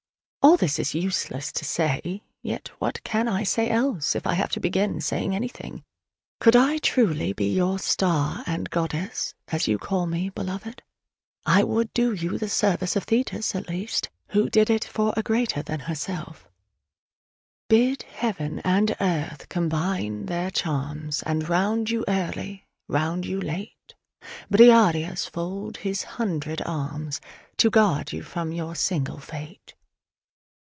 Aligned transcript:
All 0.43 0.57
this 0.57 0.79
is 0.79 0.95
useless 0.95 1.51
to 1.53 1.63
say, 1.63 2.23
yet 2.41 2.69
what 2.79 3.03
can 3.03 3.27
I 3.27 3.43
say 3.43 3.69
else, 3.69 4.15
if 4.15 4.25
I 4.25 4.33
have 4.33 4.49
to 4.53 4.59
begin 4.59 4.99
saying 4.99 5.35
anything? 5.35 5.83
Could 6.39 6.55
I 6.55 6.79
truly 6.79 7.31
be 7.31 7.53
your 7.53 7.77
"star 7.77 8.43
and 8.47 8.67
goddess," 8.69 9.35
as 9.49 9.67
you 9.67 9.77
call 9.77 10.07
me, 10.07 10.29
Beloved, 10.29 10.81
I 11.45 11.63
would 11.63 11.93
do 11.93 12.11
you 12.11 12.39
the 12.39 12.49
service 12.49 12.95
of 12.95 13.03
Thetis 13.03 13.53
at 13.53 13.69
least 13.69 14.09
(who 14.29 14.49
did 14.49 14.71
it 14.71 14.83
for 14.83 15.13
a 15.15 15.21
greater 15.21 15.61
than 15.61 15.81
herself) 15.81 16.49
"Bid 17.69 18.01
Heaven 18.01 18.59
and 18.59 18.95
Earth 18.99 19.47
combine 19.47 20.25
their 20.25 20.49
charms, 20.49 21.21
And 21.21 21.47
round 21.47 21.91
you 21.91 22.03
early, 22.07 22.65
round 22.87 23.27
you 23.27 23.39
late, 23.39 23.93
Briareus 24.49 25.27
fold 25.29 25.77
his 25.77 26.03
hundred 26.17 26.63
arms 26.65 27.21
To 27.57 27.69
guard 27.69 28.11
you 28.11 28.23
from 28.23 28.51
your 28.51 28.73
single 28.73 29.19
fate." 29.19 29.75